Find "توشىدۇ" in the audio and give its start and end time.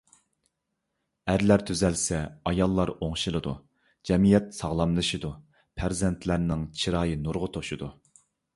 7.59-7.95